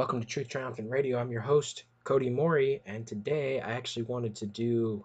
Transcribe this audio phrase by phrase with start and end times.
[0.00, 1.18] Welcome to Truth Triumphant Radio.
[1.18, 5.04] I'm your host, Cody Mori, and today I actually wanted to do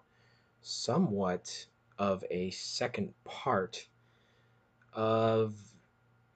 [0.62, 1.66] somewhat
[1.98, 3.86] of a second part
[4.94, 5.54] of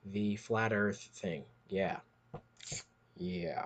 [0.05, 1.45] the flat earth thing.
[1.70, 2.01] Yeah.
[3.17, 3.65] Yeah.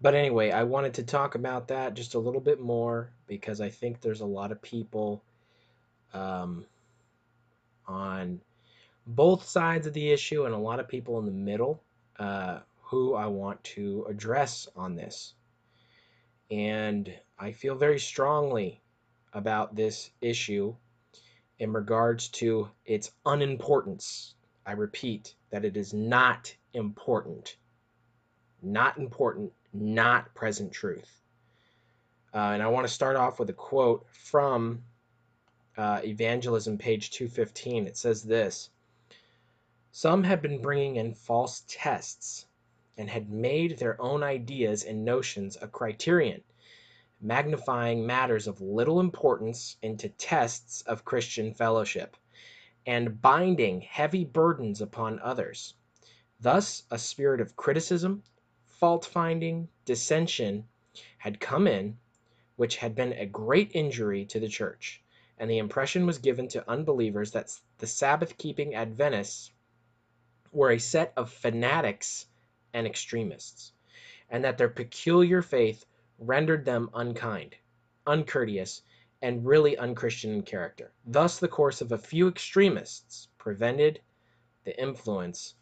[0.00, 3.70] But anyway, I wanted to talk about that just a little bit more because I
[3.70, 5.20] think there's a lot of people
[6.14, 6.64] um,
[7.88, 8.40] on
[9.04, 11.82] both sides of the issue and a lot of people in the middle
[12.20, 12.60] uh,
[12.90, 15.34] who I want to address on this.
[16.50, 18.80] And I feel very strongly
[19.34, 20.74] about this issue
[21.58, 24.34] in regards to its unimportance.
[24.64, 27.58] I repeat that it is not important.
[28.62, 31.20] Not important, not present truth.
[32.32, 34.82] Uh, and I want to start off with a quote from
[35.76, 37.86] uh, Evangelism, page 215.
[37.86, 38.70] It says this
[39.92, 42.46] Some have been bringing in false tests
[42.98, 46.42] and had made their own ideas and notions a criterion,
[47.20, 52.16] magnifying matters of little importance into tests of Christian fellowship,
[52.84, 55.74] and binding heavy burdens upon others.
[56.40, 58.24] Thus, a spirit of criticism,
[58.66, 60.68] fault finding, dissension
[61.18, 61.96] had come in,
[62.56, 65.00] which had been a great injury to the church
[65.38, 69.52] and the impression was given to unbelievers that the Sabbath keeping Adventists
[70.52, 72.26] were a set of fanatics
[72.74, 73.72] and extremists,
[74.30, 75.86] and that their peculiar faith
[76.18, 77.54] rendered them unkind,
[78.06, 78.82] uncourteous,
[79.22, 80.92] and really unchristian in character.
[81.06, 84.00] Thus, the course of a few extremists prevented
[84.64, 85.54] the influence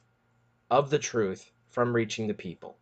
[0.71, 2.79] of the truth from reaching the people.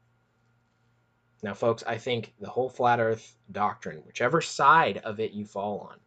[1.42, 5.80] Now, folks, I think the whole flat earth doctrine, whichever side of it you fall
[5.80, 5.98] on,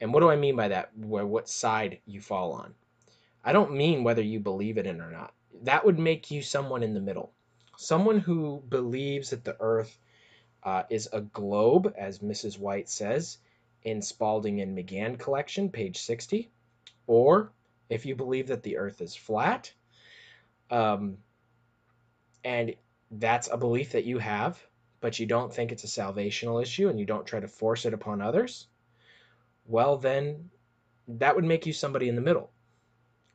[0.00, 0.96] and what do I mean by that?
[0.96, 2.74] What side you fall on?
[3.42, 5.32] I don't mean whether you believe it in or not.
[5.62, 7.32] That would make you someone in the middle.
[7.76, 9.98] Someone who believes that the earth
[10.62, 12.58] uh, is a globe, as Mrs.
[12.58, 13.38] White says
[13.82, 16.50] in Spalding and Magan collection, page 60.
[17.06, 17.52] Or
[17.88, 19.72] if you believe that the earth is flat,
[20.70, 21.18] um,
[22.44, 22.74] and
[23.10, 24.60] that's a belief that you have,
[25.00, 27.94] but you don't think it's a salvational issue and you don't try to force it
[27.94, 28.66] upon others,
[29.66, 30.50] well, then
[31.06, 32.50] that would make you somebody in the middle.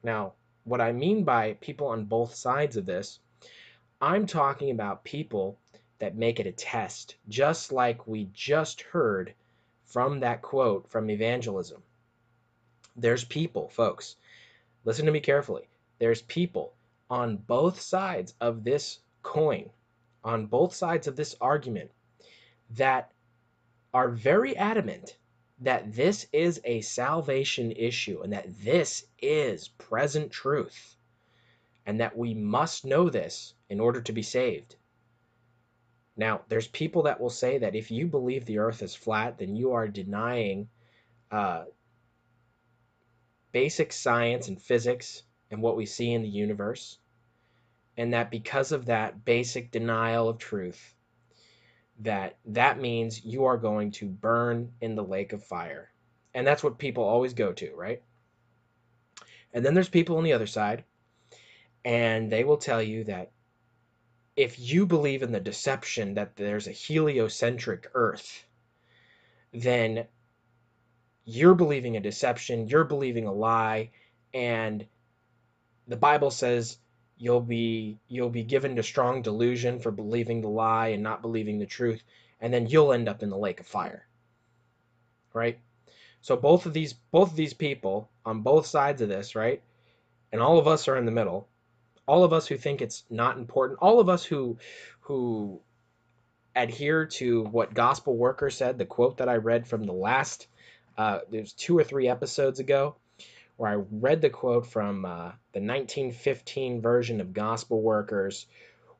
[0.03, 0.33] Now,
[0.63, 3.19] what I mean by people on both sides of this,
[3.99, 5.57] I'm talking about people
[5.99, 9.33] that make it a test, just like we just heard
[9.85, 11.83] from that quote from evangelism.
[12.95, 14.15] There's people, folks,
[14.83, 15.67] listen to me carefully.
[15.99, 16.73] There's people
[17.09, 19.69] on both sides of this coin,
[20.23, 21.91] on both sides of this argument,
[22.71, 23.11] that
[23.93, 25.17] are very adamant
[25.61, 30.95] that this is a salvation issue and that this is present truth
[31.85, 34.75] and that we must know this in order to be saved.
[36.17, 39.55] Now, there's people that will say that if you believe the earth is flat, then
[39.55, 40.67] you are denying
[41.31, 41.65] uh,
[43.51, 46.97] basic science and physics and what we see in the universe.
[47.97, 50.95] And that because of that basic denial of truth,
[52.01, 55.91] that that means you are going to burn in the lake of fire.
[56.33, 58.01] And that's what people always go to, right?
[59.53, 60.83] And then there's people on the other side,
[61.83, 63.31] and they will tell you that
[64.35, 68.45] if you believe in the deception that there's a heliocentric Earth,
[69.53, 70.05] then
[71.25, 73.91] you're believing a deception, you're believing a lie,
[74.33, 74.85] and
[75.87, 76.77] the Bible says
[77.21, 81.59] you'll be you'll be given to strong delusion for believing the lie and not believing
[81.59, 82.01] the truth
[82.39, 84.07] and then you'll end up in the lake of fire.
[85.31, 85.59] Right?
[86.21, 89.61] So both of these both of these people on both sides of this right
[90.31, 91.47] and all of us are in the middle.
[92.07, 94.57] All of us who think it's not important all of us who
[95.01, 95.61] who
[96.55, 100.47] adhere to what gospel worker said the quote that i read from the last
[100.97, 102.95] uh, there's two or three episodes ago
[103.61, 108.47] where I read the quote from uh, the 1915 version of Gospel Workers,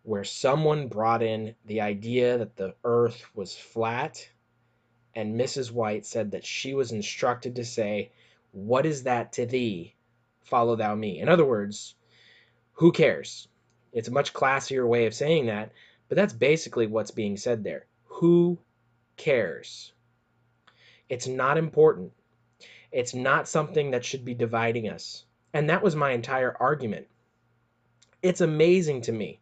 [0.04, 4.30] where someone brought in the idea that the earth was flat,
[5.16, 5.72] and Mrs.
[5.72, 8.12] White said that she was instructed to say,
[8.52, 9.96] What is that to thee?
[10.44, 11.20] Follow thou me.
[11.20, 11.96] In other words,
[12.74, 13.48] who cares?
[13.92, 15.72] It's a much classier way of saying that,
[16.08, 17.88] but that's basically what's being said there.
[18.06, 18.60] Who
[19.18, 19.92] cares?
[21.10, 22.14] It's not important.
[22.92, 25.26] It's not something that should be dividing us.
[25.54, 27.08] And that was my entire argument.
[28.22, 29.40] It's amazing to me,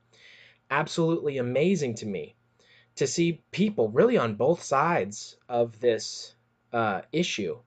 [0.69, 2.35] absolutely amazing to me,
[2.95, 6.35] to see people really on both sides of this
[6.71, 7.57] uh, issue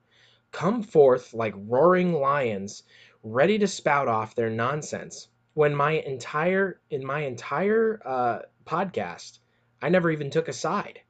[0.51, 2.83] come forth like roaring lions,
[3.23, 5.27] ready to spout off their nonsense.
[5.53, 9.39] When my entire in my entire uh, podcast,
[9.81, 11.01] I never even took a side.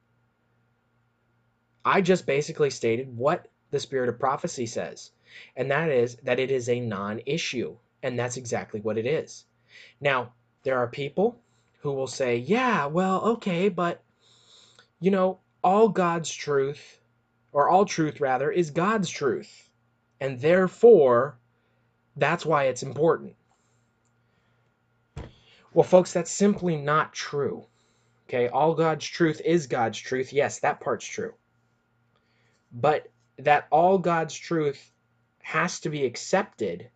[1.84, 5.10] I just basically stated what the spirit of prophecy says,
[5.56, 7.76] and that is that it is a non issue.
[8.02, 9.44] And that's exactly what it is.
[10.00, 10.32] Now,
[10.62, 11.40] there are people
[11.80, 14.02] who will say, yeah, well, okay, but,
[15.00, 17.00] you know, all God's truth,
[17.52, 19.70] or all truth rather, is God's truth.
[20.20, 21.38] And therefore,
[22.16, 23.34] that's why it's important.
[25.72, 27.66] Well, folks, that's simply not true.
[28.28, 30.32] Okay, all God's truth is God's truth.
[30.32, 31.34] Yes, that part's true.
[32.72, 33.08] But
[33.38, 34.92] that all God's truth
[35.42, 36.88] has to be accepted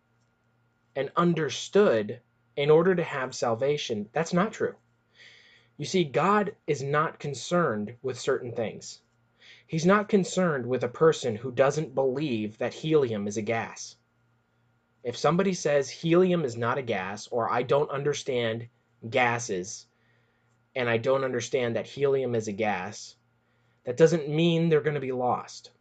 [0.95, 2.19] and understood
[2.55, 4.75] in order to have salvation, that's not true.
[5.77, 9.01] You see, God is not concerned with certain things.
[9.65, 13.95] He's not concerned with a person who doesn't believe that helium is a gas.
[15.03, 18.67] If somebody says helium is not a gas, or I don't understand
[19.09, 19.87] gases,
[20.75, 23.15] and I don't understand that helium is a gas,
[23.85, 25.71] that doesn't mean they're going to be lost.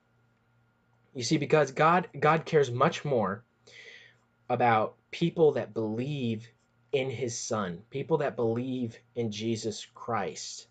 [1.19, 3.43] You see, because God God cares much more
[4.49, 6.47] about people that believe
[6.93, 10.69] in his son, people that believe in Jesus Christ.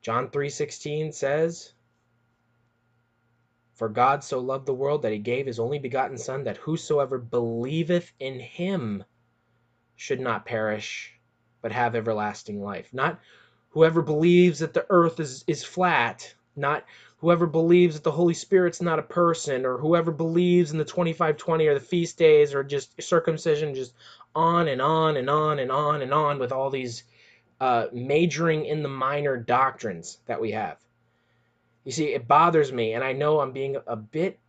[0.00, 1.74] John 3:16 says,
[3.74, 7.18] "For God so loved the world that he gave his only begotten son that whosoever
[7.18, 9.04] believeth in him
[9.96, 11.20] should not perish
[11.60, 13.20] but have everlasting life." Not
[13.68, 16.86] whoever believes that the earth is is flat, not
[17.22, 21.66] whoever believes that the Holy Spirit's not a person, or whoever believes in the 2520
[21.68, 23.94] or the feast days or just circumcision, just
[24.34, 27.04] on and on and on and on and on with all these
[27.60, 30.78] uh, majoring in the minor doctrines that we have.
[31.84, 34.40] You see, it bothers me, and I know I'm being a bit,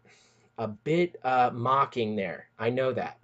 [0.58, 2.48] a bit uh, mocking there.
[2.58, 3.20] I know that.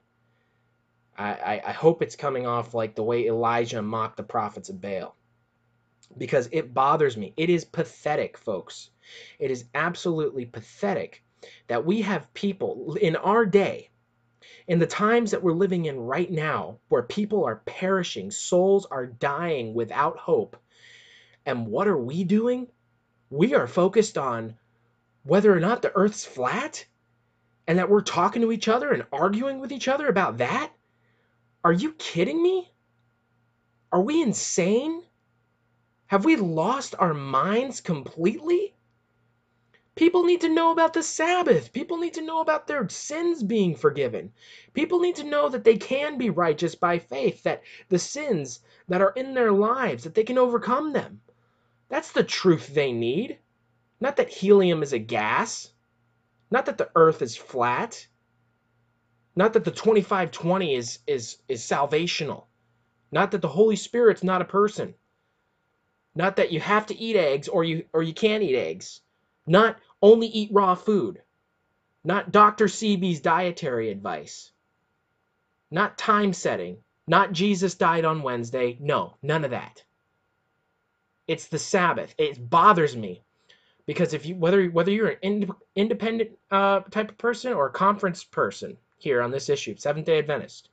[1.17, 4.79] I, I, I hope it's coming off like the way Elijah mocked the prophets of
[4.79, 5.15] Baal,
[6.19, 7.33] because it bothers me.
[7.35, 8.91] It is pathetic, folks.
[9.39, 11.23] It is absolutely pathetic
[11.67, 13.89] that we have people in our day
[14.67, 19.07] in the times that we're living in right now, where people are perishing, souls are
[19.07, 20.57] dying without hope,
[21.45, 22.67] and what are we doing?
[23.31, 24.55] We are focused on
[25.23, 26.85] whether or not the earth's flat
[27.67, 30.71] and that we're talking to each other and arguing with each other about that?
[31.63, 32.71] Are you kidding me?
[33.91, 35.03] Are we insane?
[36.07, 38.73] Have we lost our minds completely?
[39.99, 41.73] People need to know about the Sabbath.
[41.73, 44.31] People need to know about their sins being forgiven.
[44.73, 49.01] People need to know that they can be righteous by faith, that the sins that
[49.01, 51.19] are in their lives, that they can overcome them.
[51.89, 53.39] That's the truth they need.
[53.99, 55.69] Not that helium is a gas.
[56.49, 58.07] Not that the earth is flat.
[59.35, 62.45] Not that the 2520 is is is salvational.
[63.11, 64.93] Not that the Holy Spirit's not a person.
[66.15, 69.01] Not that you have to eat eggs or you or you can't eat eggs.
[69.45, 71.21] Not only eat raw food.
[72.03, 72.65] Not Dr.
[72.65, 74.51] Sebi's dietary advice.
[75.71, 76.77] Not time setting.
[77.07, 78.77] Not Jesus died on Wednesday.
[78.79, 79.83] No, none of that.
[81.27, 82.15] It's the Sabbath.
[82.17, 83.23] It bothers me
[83.85, 88.23] because if you whether whether you're an independent uh, type of person or a conference
[88.23, 90.69] person here on this issue, Seventh Day Adventist,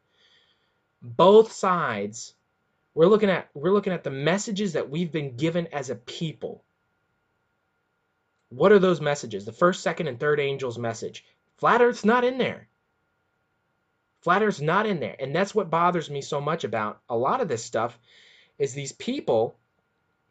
[1.03, 2.35] both sides
[2.95, 6.65] we're looking at we're looking at the messages that we've been given as a people
[8.57, 9.45] what are those messages?
[9.45, 11.25] The first, second, and third angel's message.
[11.59, 12.69] Flat Earth's not in there.
[14.23, 15.17] Flat Earth's not in there.
[15.19, 17.99] And that's what bothers me so much about a lot of this stuff
[18.59, 19.57] is these people,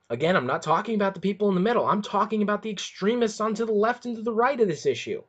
[0.10, 1.86] again, I'm not talking about the people in the middle.
[1.86, 4.86] I'm talking about the extremists on to the left and to the right of this
[4.86, 5.22] issue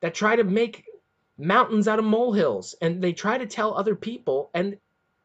[0.00, 0.84] that try to make
[1.38, 4.76] mountains out of molehills and they try to tell other people and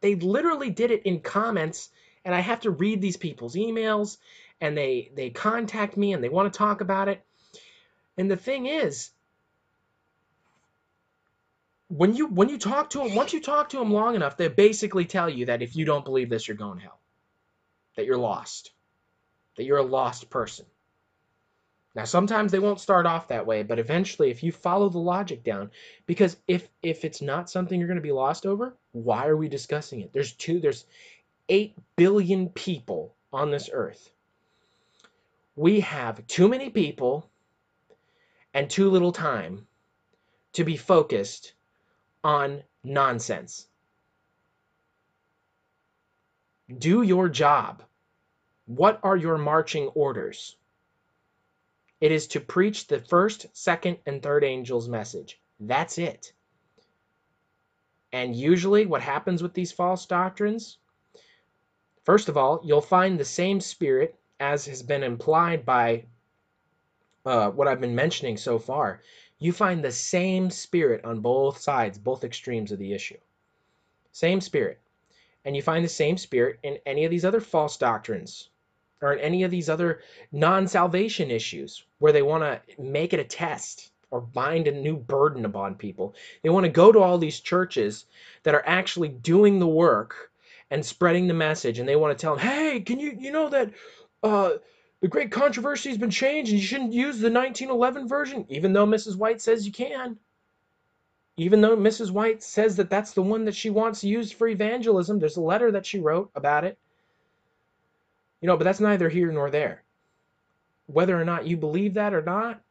[0.01, 1.89] they literally did it in comments
[2.25, 4.17] and I have to read these people's emails
[4.63, 7.22] and they they contact me and they want to talk about it.
[8.17, 9.12] And the thing is,
[11.89, 14.48] when you when you talk to them, once you talk to them long enough, they
[14.48, 17.00] basically tell you that if you don't believe this, you're going to hell.
[17.98, 18.72] That you're lost.
[19.58, 20.65] That you're a lost person.
[21.93, 25.43] Now sometimes they won't start off that way, but eventually if you follow the logic
[25.43, 25.72] down,
[26.05, 29.50] because if if it's not something you're going to be lost over, why are we
[29.50, 30.13] discussing it?
[30.13, 30.86] There's two there's
[31.50, 34.12] 8 billion people on this earth
[35.55, 37.29] we have too many people
[38.53, 39.67] and too little time
[40.53, 41.53] to be focused
[42.24, 43.67] on nonsense.
[46.77, 47.83] Do your job.
[48.65, 50.55] What are your marching orders?
[52.00, 55.39] It is to preach the first, second, and third angel's message.
[55.60, 56.33] That's it.
[58.12, 60.77] And usually, what happens with these false doctrines
[62.03, 66.04] First of all, you'll find the same spirit as has been implied by
[67.26, 69.02] uh, what I've been mentioning so far.
[69.40, 73.18] You find the same spirit on both sides, both extremes of the issue.
[74.12, 74.80] Same spirit.
[75.46, 78.50] And you find the same spirit in any of these other false doctrines
[79.02, 80.02] or in any of these other
[80.34, 84.98] non salvation issues where they want to make it a test or bind a new
[84.98, 86.16] burden upon people.
[86.42, 88.06] They want to go to all these churches
[88.44, 90.32] that are actually doing the work
[90.70, 93.50] and spreading the message, and they want to tell them, "Hey, can you you know
[93.50, 93.72] that
[94.24, 94.58] uh,
[95.01, 98.86] the great controversy has been changed, and you shouldn't use the 1911 version, even though
[98.86, 99.18] Mrs.
[99.18, 100.18] White says you can."
[101.36, 102.12] Even though Mrs.
[102.12, 105.72] White says that that's the one that she wants used for evangelism, there's a letter
[105.72, 106.77] that she wrote about it.
[108.39, 109.84] You know, but that's neither here nor there.
[110.86, 112.62] Whether or not you believe that or not,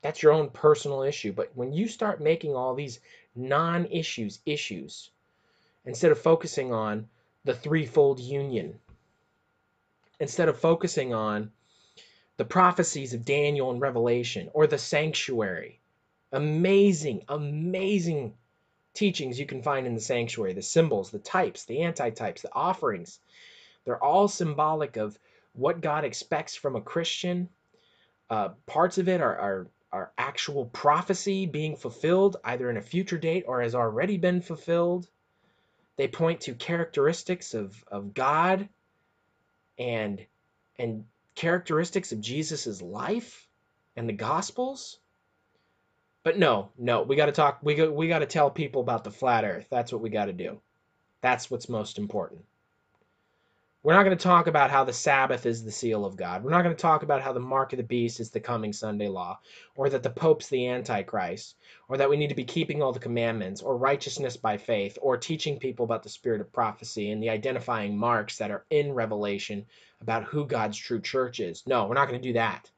[0.00, 1.32] that's your own personal issue.
[1.32, 3.00] But when you start making all these
[3.34, 5.10] non issues issues,
[5.84, 7.08] instead of focusing on
[7.44, 8.78] the threefold union,
[10.20, 11.50] instead of focusing on
[12.36, 15.80] the prophecies of Daniel and Revelation or the sanctuary,
[16.32, 18.34] amazing, amazing
[18.94, 23.18] teachings you can find in the sanctuary the symbols, the types, the antitypes, the offerings.
[23.84, 25.18] They're all symbolic of
[25.52, 27.48] what God expects from a Christian.
[28.30, 33.18] Uh, parts of it are, are are actual prophecy being fulfilled either in a future
[33.18, 35.08] date or has already been fulfilled.
[35.96, 38.68] They point to characteristics of, of God
[39.78, 40.24] and
[40.78, 41.04] and
[41.34, 43.48] characteristics of Jesus's life
[43.96, 44.98] and the gospels.
[46.24, 49.04] But no, no, we got to talk we got, we got to tell people about
[49.04, 49.66] the flat earth.
[49.70, 50.60] That's what we got to do.
[51.20, 52.44] That's what's most important.
[53.84, 56.42] We're not going to talk about how the Sabbath is the seal of God.
[56.42, 58.72] We're not going to talk about how the mark of the beast is the coming
[58.72, 59.38] Sunday law,
[59.76, 61.54] or that the Pope's the Antichrist,
[61.88, 65.16] or that we need to be keeping all the commandments, or righteousness by faith, or
[65.16, 69.64] teaching people about the spirit of prophecy and the identifying marks that are in Revelation
[70.00, 71.64] about who God's true church is.
[71.64, 72.68] No, we're not going to do that.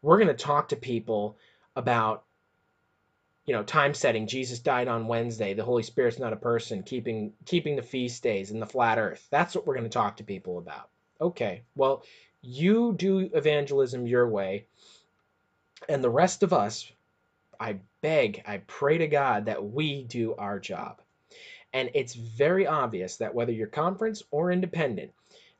[0.00, 1.36] We're going to talk to people
[1.76, 2.24] about
[3.44, 4.26] you know time setting.
[4.26, 5.54] Jesus died on wednesday.
[5.54, 9.26] The holy spirit's not a person keeping keeping the feast days and the flat earth.
[9.30, 10.88] That's what we're going to talk to people about.
[11.20, 12.04] Okay well
[12.40, 14.66] you do evangelism your way
[15.88, 16.90] and the rest of us
[17.60, 21.00] i beg i pray to god that we do our job.
[21.74, 25.12] And it's very obvious that whether you're conference or independent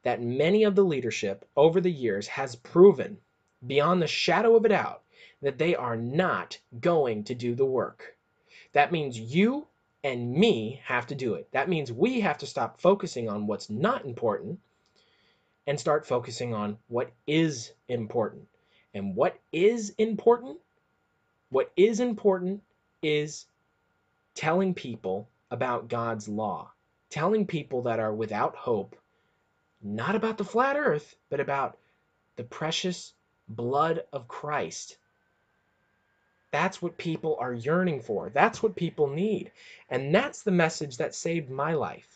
[0.03, 3.19] that many of the leadership over the years has proven
[3.67, 5.02] beyond the shadow of a doubt
[5.43, 8.17] that they are not going to do the work.
[8.73, 9.67] That means you
[10.05, 11.49] and me have to do it.
[11.53, 14.61] That means we have to stop focusing on what's not important
[15.67, 18.49] and start focusing on what is important.
[18.95, 20.59] And what is important?
[21.51, 22.63] What is important
[23.03, 23.47] is
[24.35, 26.71] telling people about God's law,
[27.11, 28.97] telling people that are without hope,
[29.83, 31.79] not about the flat earth, but about
[32.37, 33.13] the precious
[33.49, 34.97] blood of Christ
[36.53, 38.31] that's what people are yearning for.
[38.31, 39.51] That's what people need.
[39.89, 42.07] And that's the message that saved my life.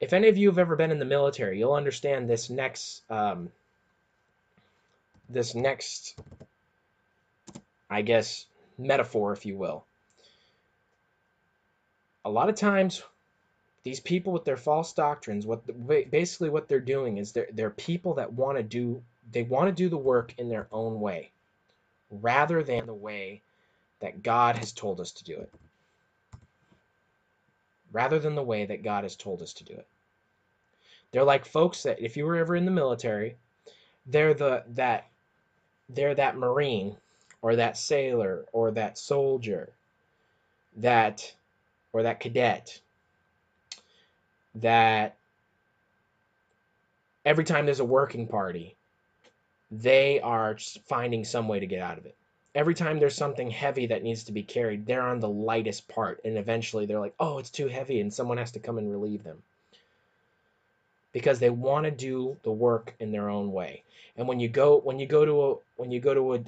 [0.00, 3.50] If any of you have ever been in the military, you'll understand this next um,
[5.28, 6.18] this next
[7.88, 8.46] I guess
[8.78, 9.84] metaphor if you will.
[12.24, 13.02] A lot of times
[13.82, 15.62] these people with their false doctrines what
[16.10, 19.72] basically what they're doing is they're, they're people that want to do they want to
[19.72, 21.30] do the work in their own way
[22.10, 23.42] rather than the way
[24.00, 25.52] that God has told us to do it.
[27.92, 29.86] Rather than the way that God has told us to do it.
[31.12, 33.36] They're like folks that if you were ever in the military,
[34.06, 35.06] they're the that
[35.88, 36.96] they're that marine
[37.42, 39.70] or that sailor or that soldier
[40.76, 41.32] that
[41.92, 42.80] or that cadet
[44.56, 45.16] that
[47.24, 48.74] every time there's a working party
[49.80, 52.14] they are finding some way to get out of it.
[52.54, 56.20] Every time there's something heavy that needs to be carried, they're on the lightest part,
[56.24, 59.24] and eventually they're like, "Oh, it's too heavy," and someone has to come and relieve
[59.24, 59.42] them
[61.12, 63.82] because they want to do the work in their own way.
[64.16, 66.40] And when you go when you go to a when you go to a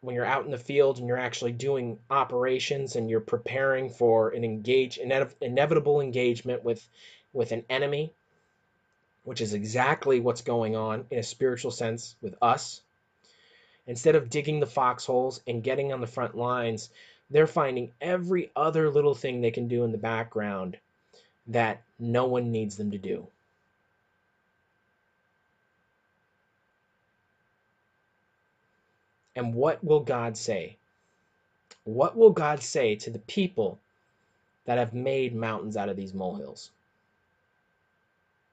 [0.00, 4.30] when you're out in the field and you're actually doing operations and you're preparing for
[4.30, 6.86] an engage inevitable engagement with
[7.32, 8.12] with an enemy
[9.24, 12.80] which is exactly what's going on in a spiritual sense with us.
[13.86, 16.90] Instead of digging the foxholes and getting on the front lines,
[17.30, 20.76] they're finding every other little thing they can do in the background
[21.48, 23.26] that no one needs them to do.
[29.36, 30.76] And what will God say?
[31.84, 33.78] What will God say to the people
[34.64, 36.70] that have made mountains out of these molehills?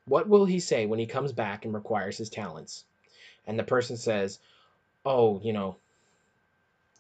[0.06, 2.86] What will he say when he comes back and requires his talents?
[3.48, 4.40] And the person says,
[5.06, 5.78] Oh, you know,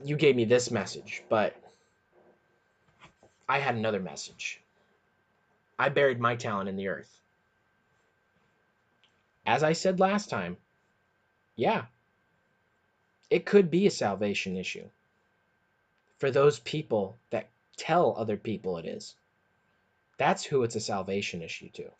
[0.03, 1.55] you gave me this message, but
[3.47, 4.61] I had another message.
[5.77, 7.19] I buried my talent in the earth.
[9.45, 10.57] As I said last time,
[11.55, 11.85] yeah,
[13.29, 14.87] it could be a salvation issue
[16.17, 19.15] for those people that tell other people it is.
[20.17, 21.91] That's who it's a salvation issue to.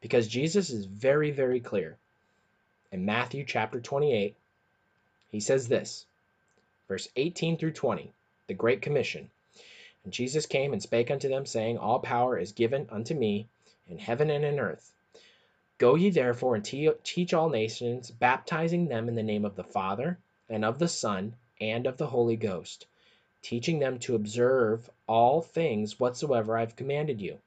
[0.00, 1.96] Because Jesus is very, very clear.
[2.92, 4.34] In Matthew chapter 28,
[5.30, 6.06] he says this,
[6.88, 8.12] verse 18 through 20,
[8.46, 9.30] the Great Commission.
[10.04, 13.46] And Jesus came and spake unto them, saying, All power is given unto me
[13.88, 14.92] in heaven and in earth.
[15.78, 19.64] Go ye therefore and te teach all nations, baptizing them in the name of the
[19.64, 22.86] Father, and of the Son, and of the Holy Ghost
[23.42, 27.38] teaching them to observe all things whatsoever I have commanded you.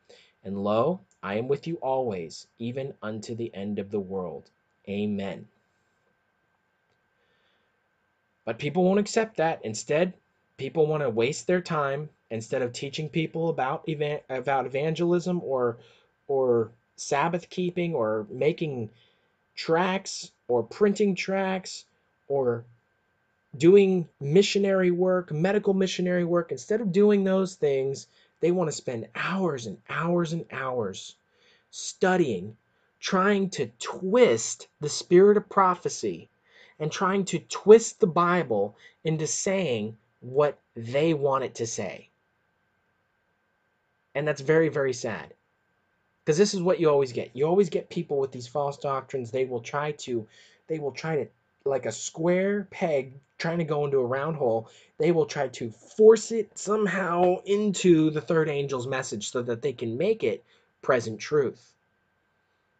[0.43, 4.49] And lo, I am with you always, even unto the end of the world.
[4.89, 5.47] Amen.
[8.45, 9.63] But people won't accept that.
[9.63, 10.13] Instead,
[10.57, 13.87] people want to waste their time instead of teaching people about
[14.29, 15.77] about evangelism or
[16.27, 18.89] or Sabbath keeping or making
[19.55, 21.85] tracts or printing tracts
[22.27, 22.63] or
[23.57, 28.07] doing missionary work, medical missionary work, instead of doing those things,
[28.41, 31.15] they want to spend hours and hours and hours
[31.69, 32.57] studying,
[32.99, 36.29] trying to twist the spirit of prophecy
[36.79, 42.09] and trying to twist the Bible into saying what they want it to say.
[44.13, 45.33] And that's very, very sad.
[46.25, 47.31] Because this is what you always get.
[47.33, 49.31] You always get people with these false doctrines.
[49.31, 50.27] They will try to,
[50.67, 51.27] they will try to
[51.65, 55.71] like a square peg trying to go into a round hole, they will try to
[55.71, 60.43] force it somehow into the third angel's message so that they can make it
[60.81, 61.73] present truth.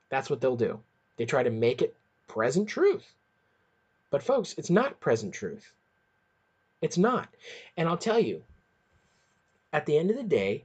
[0.09, 0.79] That's what they'll do.
[1.17, 1.95] They try to make it
[2.27, 3.13] present truth.
[4.09, 5.71] But, folks, it's not present truth.
[6.81, 7.29] It's not.
[7.77, 8.43] And I'll tell you,
[9.71, 10.63] at the end of the day,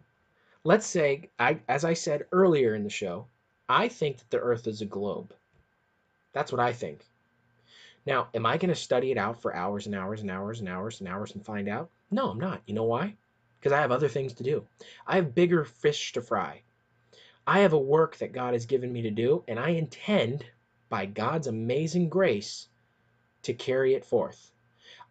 [0.65, 3.27] let's say, I, as I said earlier in the show,
[3.69, 5.33] I think that the earth is a globe.
[6.33, 7.01] That's what I think.
[8.07, 10.69] Now, am I going to study it out for hours and hours and hours and
[10.69, 11.91] hours and hours and find out?
[12.13, 12.63] No, I'm not.
[12.65, 13.17] You know why?
[13.59, 14.65] Because I have other things to do.
[15.09, 16.63] I have bigger fish to fry.
[17.49, 20.45] I have a work that God has given me to do, and I intend,
[20.89, 22.69] by God's amazing grace,
[23.43, 24.53] to carry it forth.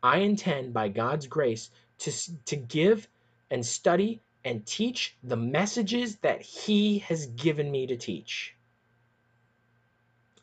[0.02, 2.12] I intend, by God's grace, to,
[2.46, 3.10] to give
[3.52, 8.56] and study and teach the messages that He has given me to teach.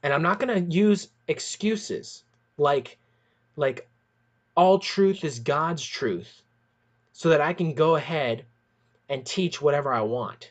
[0.03, 2.25] And I'm not going to use excuses
[2.63, 2.99] like
[3.57, 3.87] like
[4.57, 6.43] all truth is God's truth
[7.13, 8.45] so that I can go ahead
[9.09, 10.51] and teach whatever I want.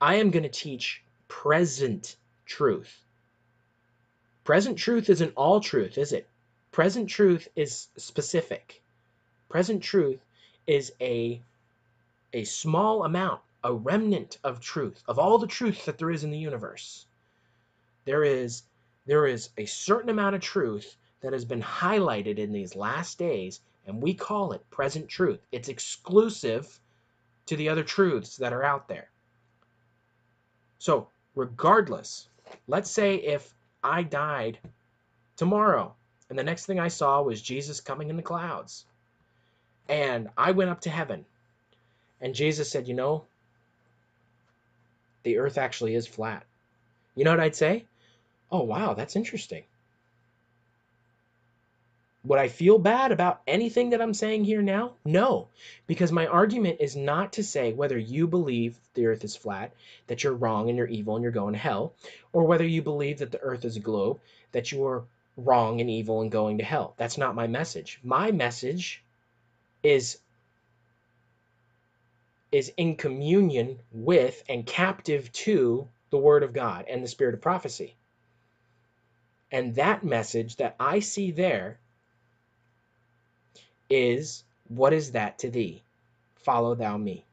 [0.00, 3.04] I am going to teach present truth.
[4.44, 6.26] Present truth isn't all truth, is it?
[6.72, 8.82] Present truth is specific.
[9.48, 10.20] Present truth
[10.66, 11.40] is a
[12.32, 16.30] a small amount, a remnant of truth, of all the truth that there is in
[16.30, 17.06] the universe.
[18.04, 18.62] There is
[19.06, 23.60] there is a certain amount of truth that has been highlighted in these last days,
[23.86, 25.40] and we call it present truth.
[25.52, 26.80] It's exclusive
[27.46, 29.08] to the other truths that are out there.
[30.78, 32.28] So, regardless,
[32.66, 34.58] let's say if I died
[35.36, 35.94] tomorrow
[36.28, 38.84] and the next thing I saw was Jesus coming in the clouds,
[39.88, 41.24] and I went up to heaven,
[42.20, 43.24] and Jesus said, You know,
[45.22, 46.44] the earth actually is flat.
[47.14, 47.84] You know what I'd say?
[48.50, 49.64] Oh, wow, that's interesting.
[52.24, 54.94] Would I feel bad about anything that I'm saying here now?
[55.04, 55.48] No,
[55.86, 59.72] because my argument is not to say whether you believe the earth is flat,
[60.08, 61.94] that you're wrong and you're evil and you're going to hell,
[62.32, 64.18] or whether you believe that the earth is a globe,
[64.50, 65.04] that you are
[65.36, 66.94] wrong and evil and going to hell.
[66.96, 68.00] That's not my message.
[68.02, 69.04] My message
[69.84, 70.18] is
[72.50, 77.40] is in communion with and captive to the word of God and the spirit of
[77.40, 77.94] prophecy.
[79.52, 81.78] And that message that I see there
[83.88, 85.82] is, What is that to thee?
[86.36, 87.24] Follow thou me.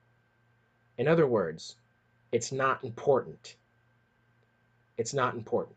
[0.98, 1.76] In other words,
[2.32, 3.56] it's not important.
[4.98, 5.76] It's not important.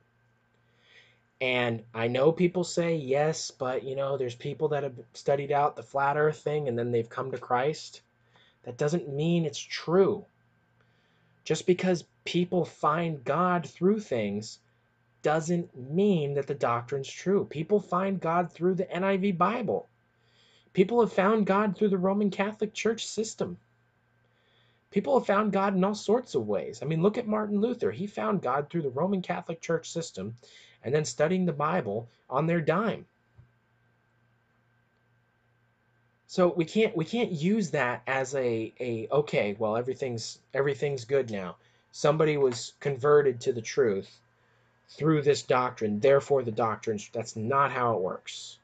[1.40, 5.76] And I know people say, yes, but you know, there's people that have studied out
[5.76, 8.00] the flat earth thing and then they've come to Christ.
[8.64, 10.24] That doesn't mean it's true.
[11.44, 14.58] Just because people find God through things
[15.26, 17.44] doesn't mean that the doctrine's true.
[17.44, 19.88] People find God through the NIV Bible.
[20.72, 23.58] People have found God through the Roman Catholic Church system.
[24.92, 26.78] People have found God in all sorts of ways.
[26.80, 27.90] I mean, look at Martin Luther.
[27.90, 30.36] He found God through the Roman Catholic Church system
[30.84, 33.04] and then studying the Bible on their dime.
[36.28, 41.32] So we can't we can't use that as a a okay, well everything's everything's good
[41.32, 41.56] now.
[41.90, 44.20] Somebody was converted to the truth
[44.90, 47.10] through this doctrine, therefore the doctrines.
[47.12, 48.58] That's not how it works.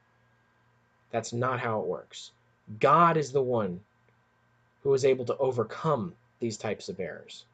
[1.11, 2.31] That's not how it works.
[2.79, 3.81] God is the one
[4.83, 7.45] who is able to overcome these types of errors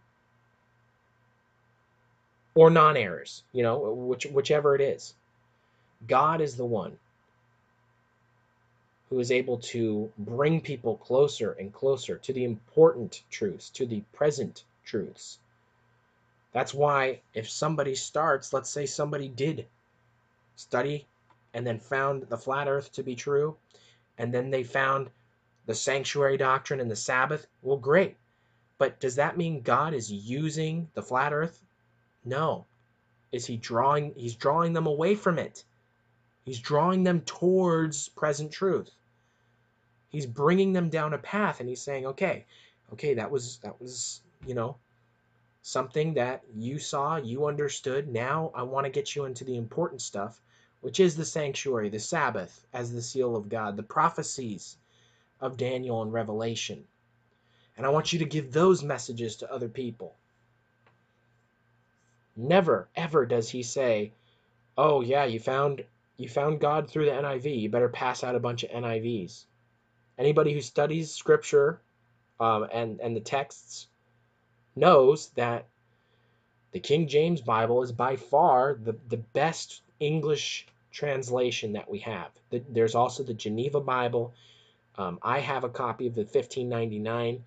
[2.56, 5.14] or non-errors, you know, which whichever it is.
[6.08, 6.98] God is the one
[9.10, 14.02] who is able to bring people closer and closer to the important truths, to the
[14.14, 15.40] present truths.
[16.52, 19.68] That's why if somebody starts, let's say somebody did
[20.56, 21.08] study
[21.54, 23.56] and then found the flat earth to be true,
[24.18, 25.10] and then they found
[25.66, 28.18] the sanctuary doctrine and the Sabbath, well, great.
[28.78, 31.62] But does that mean God is using the flat earth?
[32.26, 32.66] No.
[33.32, 35.64] Is he drawing he's drawing them away from it.
[36.46, 38.90] He's drawing them towards present truth.
[40.10, 42.46] He's bringing them down a path and he's saying, "Okay,
[42.94, 44.78] okay, that was that was, you know,
[45.62, 48.08] something that you saw, you understood.
[48.08, 50.42] Now I want to get you into the important stuff,
[50.82, 54.78] which is the sanctuary, the Sabbath as the seal of God, the prophecies
[55.42, 56.86] of Daniel and Revelation.
[57.78, 60.16] And I want you to give those messages to other people.
[62.36, 64.14] Never ever does he say,
[64.78, 65.84] "Oh yeah, you found
[66.16, 67.60] you found God through the NIV.
[67.60, 69.44] You better pass out a bunch of NIVs."
[70.18, 71.82] Anybody who studies scripture
[72.40, 73.89] um, and and the texts
[74.80, 75.66] knows that
[76.72, 82.30] the King James Bible is by far the, the best English translation that we have.
[82.50, 84.34] The, there's also the Geneva Bible.
[84.98, 87.44] Um, I have a copy of the 1599,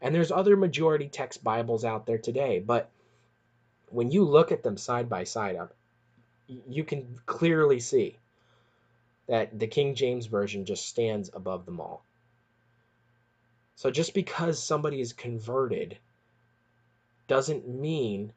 [0.00, 2.58] and there's other majority text Bibles out there today.
[2.60, 2.90] But
[3.90, 5.74] when you look at them side by side, up,
[6.46, 8.18] you can clearly see
[9.28, 12.02] that the King James Version just stands above them all.
[13.76, 15.98] So just because somebody is converted
[17.26, 18.32] doesn't mean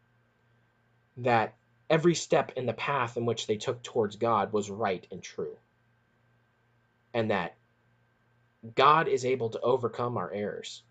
[1.17, 1.54] that
[1.89, 5.56] every step in the path in which they took towards God was right and true.
[7.13, 7.56] And that
[8.76, 10.84] God is able to overcome our errors.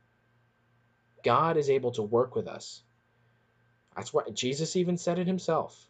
[1.23, 2.83] God is able to work with us.
[3.95, 5.89] That's what Jesus even said it himself.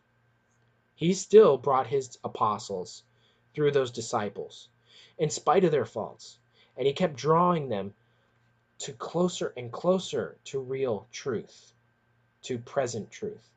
[0.94, 3.02] He still brought his apostles
[3.54, 4.68] through those disciples
[5.18, 6.38] in spite of their faults.
[6.76, 7.94] And he kept drawing them
[8.78, 11.72] to closer and closer to real truth,
[12.46, 13.48] to present truth.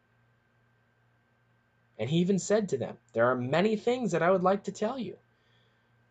[1.97, 4.71] And he even said to them, There are many things that I would like to
[4.71, 5.17] tell you,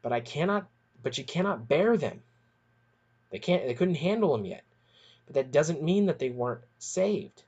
[0.03, 0.67] but I cannot,
[1.03, 2.23] but you cannot bear them.
[3.31, 4.64] They can't, they couldn't handle them yet.
[5.27, 7.43] But that doesn't mean that they weren't saved.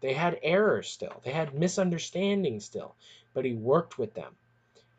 [0.00, 2.94] They had errors still, they had misunderstandings still,
[3.34, 4.36] but he worked with them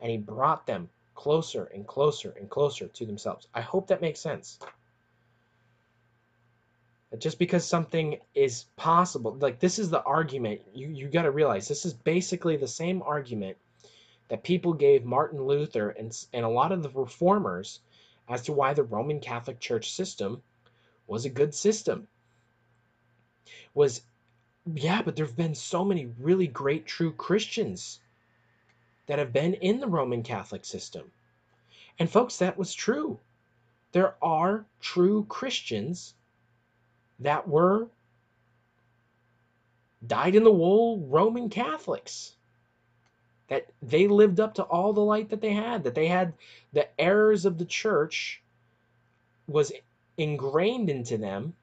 [0.00, 3.46] and he brought them closer and closer and closer to themselves.
[3.54, 4.58] I hope that makes sense
[7.18, 11.66] just because something is possible like this is the argument you you got to realize
[11.66, 13.56] this is basically the same argument
[14.28, 17.80] that people gave Martin Luther and and a lot of the reformers
[18.28, 20.40] as to why the Roman Catholic Church system
[21.08, 22.06] was a good system.
[23.74, 24.02] Was
[24.74, 27.98] yeah but there've been so many really great true Christians
[29.06, 31.10] that have been in the Roman Catholic system.
[31.98, 33.18] And folks that was true.
[33.90, 36.14] There are true Christians
[37.20, 37.88] that were
[40.06, 42.34] dyed in the wool Roman Catholics.
[43.48, 46.34] That they lived up to all the light that they had, that they had
[46.72, 48.42] the errors of the church
[49.46, 49.72] was
[50.16, 51.54] ingrained into them,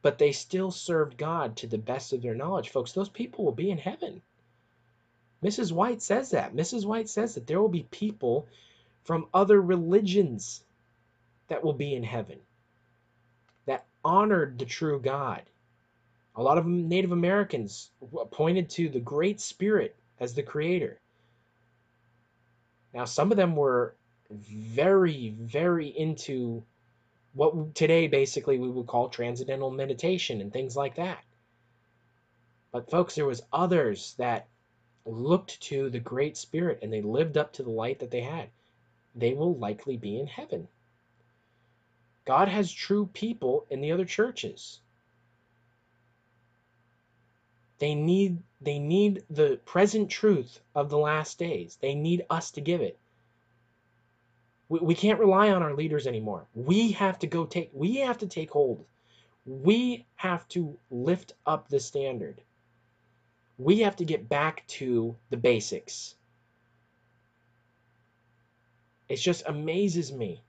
[0.00, 2.70] but they still served God to the best of their knowledge.
[2.70, 4.22] Folks, those people will be in heaven.
[5.42, 5.72] Mrs.
[5.72, 6.54] White says that.
[6.54, 6.86] Mrs.
[6.86, 8.46] White says that there will be people
[9.04, 10.64] from other religions
[11.48, 12.38] that will be in heaven
[14.06, 15.42] honored the true God.
[16.36, 17.90] A lot of Native Americans
[18.30, 21.00] pointed to the Great Spirit as the creator.
[22.94, 23.96] Now, some of them were
[24.30, 26.62] very, very into
[27.34, 31.24] what today basically we would call transcendental meditation and things like that.
[32.70, 34.46] But folks, there was others that
[35.04, 38.50] looked to the Great Spirit and they lived up to the light that they had.
[39.16, 40.68] They will likely be in heaven.
[42.26, 44.80] God has true people in the other churches.
[47.78, 51.78] They need they need the present truth of the last days.
[51.80, 52.98] They need us to give it.
[54.68, 56.46] We, we can't rely on our leaders anymore.
[56.54, 58.84] We have to go take we have to take hold.
[59.46, 62.40] We have to lift up the standard.
[63.58, 66.14] We have to get back to the basics.
[69.08, 70.40] It just amazes me.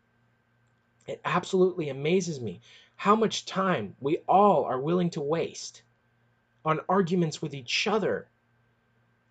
[1.08, 2.60] It absolutely amazes me
[2.98, 5.82] how much time we all are willing to waste
[6.66, 8.28] on arguments with each other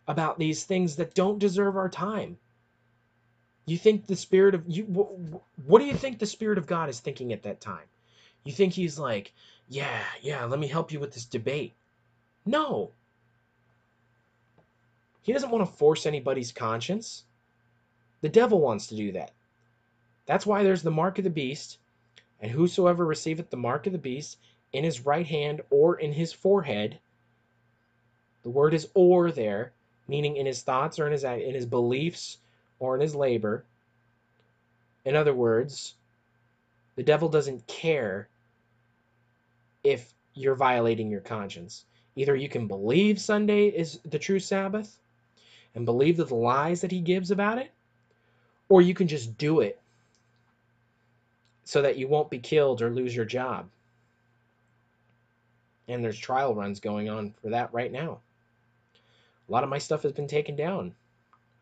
[0.09, 2.39] about these things that don't deserve our time.
[3.67, 4.85] You think the spirit of you
[5.67, 7.89] what do you think the spirit of God is thinking at that time?
[8.45, 9.35] You think he's like,
[9.69, 11.75] "Yeah, yeah, let me help you with this debate."
[12.47, 12.93] No.
[15.23, 17.25] He doesn't want to force anybody's conscience.
[18.21, 19.33] The devil wants to do that.
[20.27, 21.79] That's why there's the mark of the beast,
[22.41, 24.39] and whosoever receiveth the mark of the beast
[24.73, 26.99] in his right hand or in his forehead,
[28.43, 29.73] the word is or there,
[30.09, 32.39] meaning in his thoughts or in his in his beliefs
[32.79, 33.65] or in his labor.
[35.05, 35.95] In other words,
[36.97, 38.29] the devil doesn't care
[39.85, 41.85] if you're violating your conscience.
[42.17, 44.99] Either you can believe Sunday is the true Sabbath
[45.75, 47.71] and believe the lies that he gives about it,
[48.69, 49.79] or you can just do it
[51.67, 53.69] so that you won't be killed or lose your job.
[55.89, 58.21] And there's trial runs going on for that right now.
[59.49, 60.95] A lot of my stuff has been taken down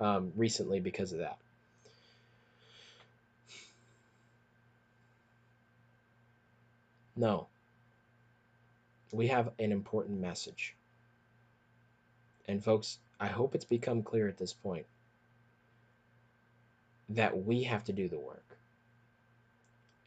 [0.01, 1.39] um, recently because of that.
[7.17, 7.47] No.
[9.11, 10.75] We have an important message.
[12.47, 14.85] And folks, I hope it's become clear at this point
[17.11, 18.44] that we have to do the work.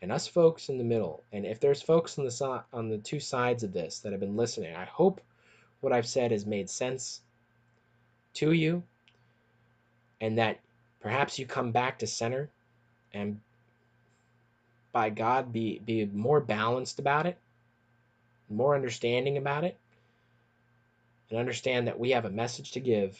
[0.01, 3.19] And us folks in the middle, and if there's folks on the on the two
[3.19, 5.21] sides of this that have been listening, I hope
[5.81, 7.21] what I've said has made sense
[8.35, 8.83] to you
[10.21, 10.59] and that
[11.01, 12.49] perhaps you come back to center
[13.13, 13.39] and
[14.91, 17.37] by God be be more balanced about it,
[18.49, 19.77] more understanding about it,
[21.29, 23.17] and understand that we have a message to give,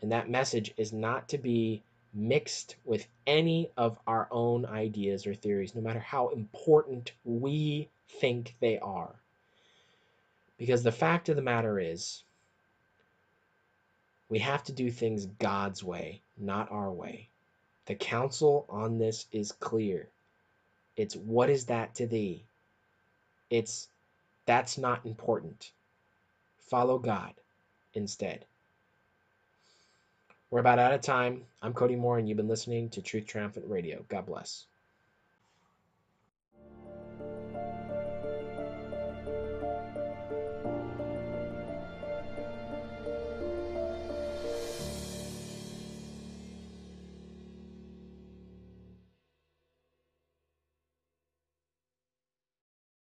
[0.00, 1.82] and that message is not to be
[2.14, 8.54] mixed with any of our own ideas or theories, no matter how important we think
[8.60, 9.14] they are.
[10.58, 12.22] Because the fact of the matter is,
[14.28, 17.28] we have to do things God's way, not our way.
[17.86, 20.08] The counsel on this is clear.
[20.96, 22.44] It's what is that to thee?
[23.50, 23.88] It's
[24.44, 25.70] that's not important.
[26.58, 27.32] Follow God
[27.94, 28.44] instead.
[30.50, 31.42] We're about out of time.
[31.60, 34.06] I'm Cody Moore, and you've been listening to Truth Triumphant Radio.
[34.08, 34.64] God bless.